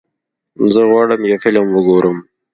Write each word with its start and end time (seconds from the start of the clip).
زه 0.73 0.81
غواړم 0.89 1.21
یو 1.31 1.37
فلم 1.43 1.65
وګورم. 1.71 2.17